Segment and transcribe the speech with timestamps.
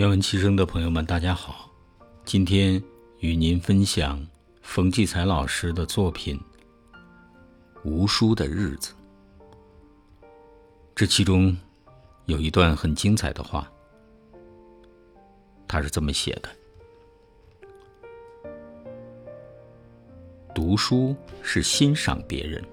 [0.00, 1.70] 愿闻其声的朋友们，大家好。
[2.24, 2.82] 今天
[3.18, 4.26] 与您分享
[4.62, 6.40] 冯骥才老师的作品
[7.84, 8.94] 《无书的日子》。
[10.94, 11.54] 这其中
[12.24, 13.70] 有一段很精彩的话，
[15.68, 16.48] 他是这么写的
[20.56, 22.64] ：“读书是欣赏别人，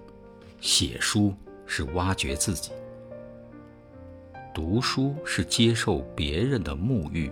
[0.61, 1.35] 写书
[1.65, 2.71] 是挖掘自己。”
[4.57, 7.31] 读书是接受别人的沐浴，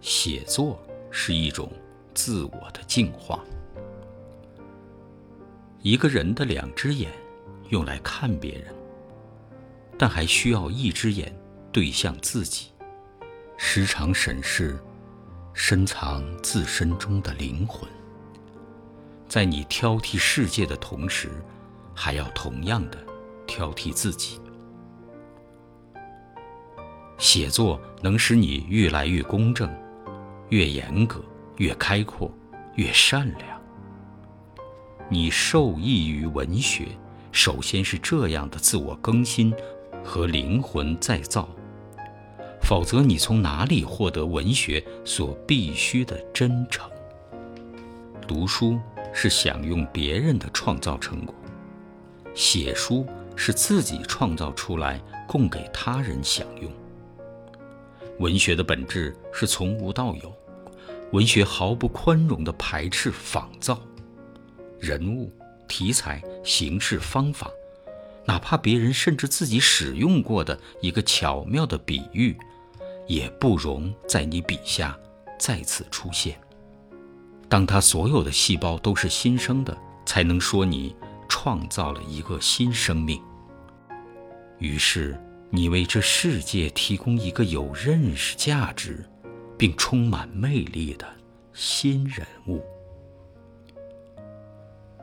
[0.00, 0.76] 写作
[1.12, 1.70] 是一种
[2.12, 3.38] 自我的净化。
[5.80, 7.12] 一个人的两只眼
[7.68, 8.74] 用来看别人，
[9.96, 11.32] 但还需要一只眼
[11.70, 12.72] 对向自己，
[13.56, 14.76] 时常审视
[15.52, 17.88] 深藏自身中的灵魂。
[19.28, 21.30] 在你挑剔世界的同时，
[21.94, 22.98] 还要同样的
[23.46, 24.40] 挑剔自己。
[27.18, 29.68] 写作能使你越来越公正，
[30.50, 31.20] 越严格，
[31.56, 32.32] 越开阔，
[32.76, 33.60] 越善良。
[35.10, 36.86] 你受益于文学，
[37.32, 39.52] 首先是这样的自我更新
[40.04, 41.48] 和灵魂再造，
[42.62, 46.88] 否则你从哪里获得文学所必须的真诚？
[48.28, 48.78] 读书
[49.12, 51.34] 是享用别人的创造成果，
[52.32, 56.70] 写书是自己创造出来供给他人享用。
[58.18, 60.34] 文学的本质是从无到有，
[61.12, 63.80] 文学毫不宽容地排斥仿造，
[64.80, 65.32] 人物、
[65.68, 67.48] 题材、形式、方法，
[68.24, 72.36] 哪怕别人甚至自己使用过的一个巧妙的比喻，
[73.06, 74.98] 也不容在你笔下
[75.38, 76.40] 再次出现。
[77.48, 80.94] 当他所有的细胞都是新生的，才能说你
[81.28, 83.22] 创造了一个新生命。
[84.58, 85.16] 于是。
[85.50, 89.04] 你为这世界提供一个有认识价值，
[89.56, 91.06] 并充满魅力的
[91.54, 92.62] 新人物。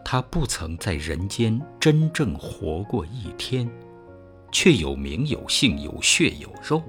[0.03, 3.67] 他不曾在人间真正活过一天，
[4.51, 6.83] 却有名有姓有血有肉，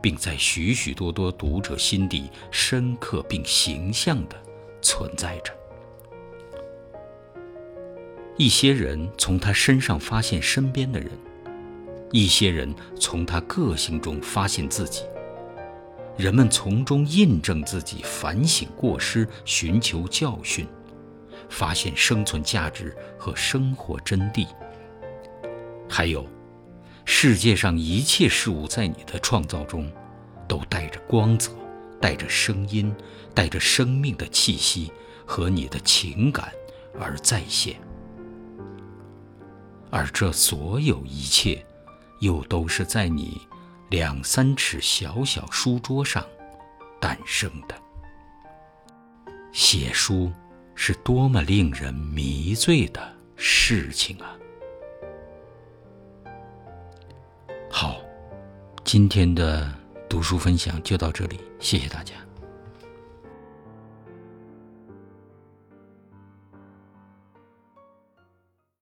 [0.00, 4.36] 并在许许多多读者心底深刻并形象地
[4.80, 5.52] 存在着。
[8.36, 11.10] 一些人从他身上发现身边的人。
[12.12, 15.02] 一些人从他个性中发现自己，
[16.18, 20.66] 人们从中印证自己，反省过失，寻求教训，
[21.48, 24.46] 发现生存价值和生活真谛。
[25.88, 26.28] 还有，
[27.06, 29.90] 世界上一切事物在你的创造中，
[30.46, 31.50] 都带着光泽，
[31.98, 32.94] 带着声音，
[33.34, 34.92] 带着生命的气息
[35.24, 36.52] 和你的情感
[37.00, 37.76] 而再现，
[39.90, 41.64] 而这所有一切。
[42.22, 43.40] 又都是在你
[43.90, 46.24] 两三尺小小书桌上
[47.00, 47.74] 诞生的。
[49.52, 50.32] 写书
[50.76, 54.38] 是多么令人迷醉的事情啊！
[57.68, 58.00] 好，
[58.84, 59.68] 今天的
[60.08, 62.14] 读书分享就到这里，谢谢大家。